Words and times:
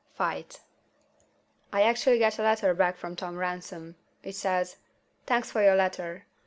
]FIGHT 0.17 0.61
I 1.71 1.83
actually 1.83 2.17
get 2.17 2.39
a 2.39 2.41
letter 2.41 2.73
back 2.73 2.97
from 2.97 3.15
Tom 3.15 3.35
Ransom. 3.37 3.97
It 4.23 4.33
says: 4.33 4.77
"Thanks 5.27 5.51
for 5.51 5.61
your 5.61 5.75
letter. 5.75 6.25